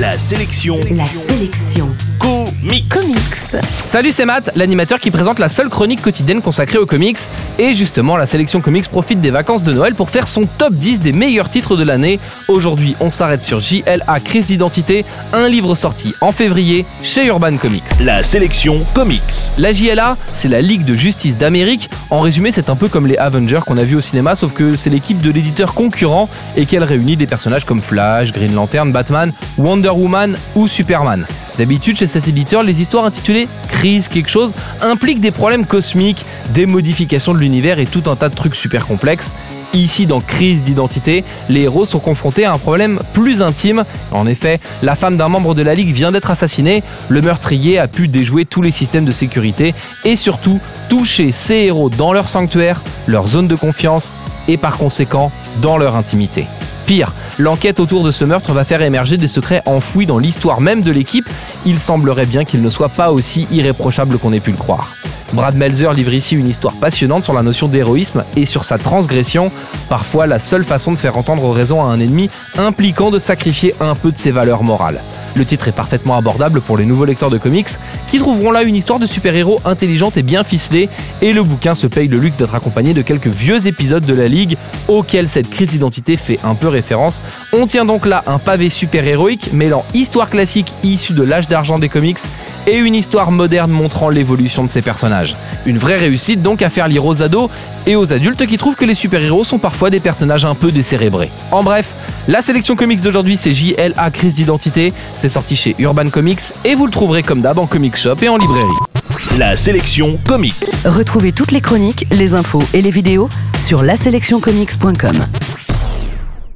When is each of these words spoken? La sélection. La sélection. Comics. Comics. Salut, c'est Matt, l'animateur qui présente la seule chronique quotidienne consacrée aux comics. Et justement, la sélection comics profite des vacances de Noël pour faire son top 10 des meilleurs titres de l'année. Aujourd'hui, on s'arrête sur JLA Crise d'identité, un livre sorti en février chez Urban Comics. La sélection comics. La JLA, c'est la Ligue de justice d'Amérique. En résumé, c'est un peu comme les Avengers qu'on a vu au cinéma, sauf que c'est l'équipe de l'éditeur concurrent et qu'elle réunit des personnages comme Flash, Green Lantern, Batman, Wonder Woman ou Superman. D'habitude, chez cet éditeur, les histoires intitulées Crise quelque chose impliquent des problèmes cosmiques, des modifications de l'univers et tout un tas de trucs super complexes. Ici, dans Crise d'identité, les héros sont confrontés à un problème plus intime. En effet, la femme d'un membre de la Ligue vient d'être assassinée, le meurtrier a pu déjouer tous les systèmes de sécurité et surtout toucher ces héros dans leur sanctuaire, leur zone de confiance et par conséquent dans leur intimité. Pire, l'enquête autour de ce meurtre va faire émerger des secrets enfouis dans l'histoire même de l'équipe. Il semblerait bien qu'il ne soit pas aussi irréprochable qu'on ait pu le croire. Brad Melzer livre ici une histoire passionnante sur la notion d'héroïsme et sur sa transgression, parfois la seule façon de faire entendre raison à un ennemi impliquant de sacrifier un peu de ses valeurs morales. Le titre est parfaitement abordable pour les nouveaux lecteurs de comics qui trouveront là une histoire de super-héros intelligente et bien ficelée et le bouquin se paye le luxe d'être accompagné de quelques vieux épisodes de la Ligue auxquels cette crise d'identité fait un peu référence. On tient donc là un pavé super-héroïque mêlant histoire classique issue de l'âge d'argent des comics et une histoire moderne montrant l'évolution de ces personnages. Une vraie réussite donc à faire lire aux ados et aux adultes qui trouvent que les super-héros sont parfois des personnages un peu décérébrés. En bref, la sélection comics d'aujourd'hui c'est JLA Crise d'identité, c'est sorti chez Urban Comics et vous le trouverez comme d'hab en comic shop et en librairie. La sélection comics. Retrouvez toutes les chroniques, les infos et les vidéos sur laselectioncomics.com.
La 0.00 0.18
sélection. 0.18 0.80
La 0.92 1.04
sélection. 1.04 1.94
Comics. 2.20 2.88
Comics. 2.90 3.64
Salut, 3.88 4.12
c'est 4.12 4.26
Matt, 4.26 4.50
l'animateur 4.54 5.00
qui 5.00 5.10
présente 5.10 5.38
la 5.38 5.48
seule 5.48 5.70
chronique 5.70 6.02
quotidienne 6.02 6.42
consacrée 6.42 6.76
aux 6.76 6.84
comics. 6.84 7.18
Et 7.58 7.72
justement, 7.72 8.16
la 8.16 8.26
sélection 8.26 8.60
comics 8.60 8.88
profite 8.88 9.20
des 9.20 9.30
vacances 9.30 9.62
de 9.62 9.72
Noël 9.72 9.94
pour 9.94 10.10
faire 10.10 10.28
son 10.28 10.42
top 10.42 10.74
10 10.74 11.00
des 11.00 11.12
meilleurs 11.12 11.48
titres 11.48 11.76
de 11.76 11.82
l'année. 11.82 12.20
Aujourd'hui, 12.48 12.96
on 13.00 13.10
s'arrête 13.10 13.42
sur 13.42 13.60
JLA 13.60 14.20
Crise 14.22 14.44
d'identité, 14.44 15.06
un 15.32 15.48
livre 15.48 15.74
sorti 15.74 16.14
en 16.20 16.32
février 16.32 16.84
chez 17.02 17.26
Urban 17.26 17.56
Comics. 17.56 17.82
La 18.04 18.22
sélection 18.22 18.84
comics. 18.94 19.22
La 19.56 19.72
JLA, 19.72 20.16
c'est 20.34 20.48
la 20.48 20.60
Ligue 20.60 20.84
de 20.84 20.94
justice 20.94 21.38
d'Amérique. 21.38 21.88
En 22.10 22.20
résumé, 22.20 22.52
c'est 22.52 22.68
un 22.68 22.76
peu 22.76 22.88
comme 22.88 23.06
les 23.06 23.16
Avengers 23.16 23.60
qu'on 23.66 23.78
a 23.78 23.84
vu 23.84 23.96
au 23.96 24.02
cinéma, 24.02 24.34
sauf 24.34 24.52
que 24.52 24.76
c'est 24.76 24.90
l'équipe 24.90 25.20
de 25.22 25.30
l'éditeur 25.30 25.72
concurrent 25.72 26.28
et 26.56 26.66
qu'elle 26.66 26.84
réunit 26.84 27.16
des 27.16 27.26
personnages 27.26 27.64
comme 27.64 27.80
Flash, 27.80 28.32
Green 28.32 28.54
Lantern, 28.54 28.92
Batman, 28.92 29.32
Wonder 29.56 29.90
Woman 29.90 30.36
ou 30.54 30.68
Superman. 30.68 31.26
D'habitude, 31.58 31.96
chez 31.96 32.06
cet 32.06 32.28
éditeur, 32.28 32.62
les 32.62 32.80
histoires 32.80 33.04
intitulées 33.04 33.48
Crise 33.68 34.08
quelque 34.08 34.30
chose 34.30 34.54
impliquent 34.82 35.20
des 35.20 35.30
problèmes 35.30 35.66
cosmiques, 35.66 36.24
des 36.54 36.66
modifications 36.66 37.34
de 37.34 37.38
l'univers 37.38 37.78
et 37.78 37.86
tout 37.86 38.02
un 38.06 38.16
tas 38.16 38.28
de 38.28 38.34
trucs 38.34 38.54
super 38.54 38.86
complexes. 38.86 39.32
Ici, 39.72 40.06
dans 40.06 40.20
Crise 40.20 40.62
d'identité, 40.62 41.24
les 41.48 41.62
héros 41.62 41.86
sont 41.86 42.00
confrontés 42.00 42.44
à 42.44 42.52
un 42.52 42.58
problème 42.58 43.00
plus 43.14 43.40
intime. 43.40 43.84
En 44.10 44.26
effet, 44.26 44.58
la 44.82 44.96
femme 44.96 45.16
d'un 45.16 45.28
membre 45.28 45.54
de 45.54 45.62
la 45.62 45.74
Ligue 45.74 45.94
vient 45.94 46.10
d'être 46.10 46.30
assassinée, 46.30 46.82
le 47.08 47.22
meurtrier 47.22 47.78
a 47.78 47.86
pu 47.86 48.08
déjouer 48.08 48.44
tous 48.44 48.62
les 48.62 48.72
systèmes 48.72 49.04
de 49.04 49.12
sécurité 49.12 49.74
et 50.04 50.16
surtout 50.16 50.58
toucher 50.88 51.30
ces 51.30 51.54
héros 51.54 51.88
dans 51.88 52.12
leur 52.12 52.28
sanctuaire, 52.28 52.80
leur 53.06 53.28
zone 53.28 53.46
de 53.46 53.54
confiance 53.54 54.12
et 54.48 54.56
par 54.56 54.76
conséquent 54.76 55.30
dans 55.62 55.78
leur 55.78 55.94
intimité. 55.94 56.46
Pire, 56.86 57.12
l'enquête 57.40 57.80
autour 57.80 58.04
de 58.04 58.10
ce 58.10 58.24
meurtre 58.24 58.52
va 58.52 58.64
faire 58.64 58.82
émerger 58.82 59.16
des 59.16 59.26
secrets 59.26 59.62
enfouis 59.66 60.06
dans 60.06 60.18
l'histoire 60.18 60.60
même 60.60 60.82
de 60.82 60.90
l'équipe. 60.90 61.28
Il 61.66 61.80
semblerait 61.80 62.26
bien 62.26 62.44
qu'il 62.44 62.62
ne 62.62 62.70
soit 62.70 62.88
pas 62.88 63.10
aussi 63.10 63.48
irréprochable 63.50 64.18
qu'on 64.18 64.32
ait 64.32 64.40
pu 64.40 64.50
le 64.50 64.56
croire. 64.56 64.88
Brad 65.32 65.54
Melzer 65.54 65.92
livre 65.94 66.12
ici 66.12 66.34
une 66.34 66.48
histoire 66.48 66.74
passionnante 66.74 67.24
sur 67.24 67.34
la 67.34 67.42
notion 67.42 67.68
d'héroïsme 67.68 68.24
et 68.36 68.46
sur 68.46 68.64
sa 68.64 68.78
transgression, 68.78 69.50
parfois 69.88 70.26
la 70.26 70.38
seule 70.38 70.64
façon 70.64 70.92
de 70.92 70.96
faire 70.96 71.16
entendre 71.16 71.50
raison 71.50 71.82
à 71.82 71.88
un 71.88 72.00
ennemi 72.00 72.30
impliquant 72.58 73.10
de 73.10 73.18
sacrifier 73.18 73.74
un 73.80 73.94
peu 73.94 74.12
de 74.12 74.18
ses 74.18 74.32
valeurs 74.32 74.62
morales. 74.62 75.00
Le 75.36 75.44
titre 75.44 75.68
est 75.68 75.72
parfaitement 75.72 76.16
abordable 76.16 76.60
pour 76.60 76.76
les 76.76 76.84
nouveaux 76.84 77.04
lecteurs 77.04 77.30
de 77.30 77.38
comics 77.38 77.68
qui 78.10 78.18
trouveront 78.18 78.50
là 78.50 78.62
une 78.62 78.76
histoire 78.76 78.98
de 78.98 79.06
super-héros 79.06 79.60
intelligente 79.64 80.16
et 80.16 80.22
bien 80.22 80.44
ficelée 80.44 80.88
et 81.22 81.32
le 81.32 81.42
bouquin 81.42 81.74
se 81.74 81.86
paye 81.86 82.08
le 82.08 82.18
luxe 82.18 82.36
d'être 82.36 82.54
accompagné 82.54 82.94
de 82.94 83.02
quelques 83.02 83.28
vieux 83.28 83.66
épisodes 83.66 84.04
de 84.04 84.14
la 84.14 84.28
Ligue 84.28 84.56
auxquels 84.88 85.28
cette 85.28 85.48
crise 85.48 85.68
d'identité 85.68 86.16
fait 86.16 86.38
un 86.44 86.54
peu 86.54 86.68
référence. 86.68 87.22
On 87.52 87.66
tient 87.66 87.84
donc 87.84 88.06
là 88.06 88.22
un 88.26 88.38
pavé 88.38 88.68
super-héroïque 88.70 89.52
mêlant 89.52 89.84
histoire 89.94 90.30
classique 90.30 90.72
issue 90.82 91.12
de 91.12 91.22
l'âge 91.22 91.48
d'argent 91.48 91.78
des 91.78 91.88
comics 91.88 92.18
et 92.66 92.76
une 92.76 92.94
histoire 92.94 93.30
moderne 93.30 93.70
montrant 93.70 94.08
l'évolution 94.08 94.64
de 94.64 94.70
ces 94.70 94.82
personnages. 94.82 95.36
Une 95.66 95.78
vraie 95.78 95.96
réussite 95.96 96.42
donc 96.42 96.62
à 96.62 96.70
faire 96.70 96.88
lire 96.88 97.04
aux 97.06 97.22
ados 97.22 97.50
et 97.86 97.96
aux 97.96 98.12
adultes 98.12 98.46
qui 98.46 98.58
trouvent 98.58 98.76
que 98.76 98.84
les 98.84 98.94
super-héros 98.94 99.44
sont 99.44 99.58
parfois 99.58 99.90
des 99.90 100.00
personnages 100.00 100.44
un 100.44 100.54
peu 100.54 100.70
décérébrés. 100.70 101.30
En 101.50 101.62
bref, 101.62 101.86
la 102.28 102.42
sélection 102.42 102.76
comics 102.76 103.00
d'aujourd'hui 103.02 103.36
c'est 103.36 103.54
JLA 103.54 104.10
Crise 104.10 104.34
d'identité, 104.34 104.92
c'est 105.18 105.28
sorti 105.28 105.56
chez 105.56 105.74
Urban 105.78 106.08
Comics 106.10 106.40
et 106.64 106.74
vous 106.74 106.86
le 106.86 106.92
trouverez 106.92 107.22
comme 107.22 107.40
d'hab 107.40 107.58
en 107.58 107.66
comic 107.66 107.96
shop 107.96 108.16
et 108.22 108.28
en 108.28 108.36
librairie. 108.36 108.66
La 109.38 109.56
sélection 109.56 110.18
comics. 110.26 110.54
Retrouvez 110.84 111.32
toutes 111.32 111.52
les 111.52 111.60
chroniques, 111.60 112.06
les 112.10 112.34
infos 112.34 112.62
et 112.74 112.82
les 112.82 112.90
vidéos 112.90 113.28
sur 113.58 113.82
laselectioncomics.com. 113.82 115.26